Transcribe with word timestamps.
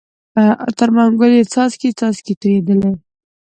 تر 0.77 0.89
منګول 0.95 1.31
یې 1.37 1.43
څاڅکی 1.53 1.89
څاڅکی 1.99 2.33
تویېدلې 2.41 2.91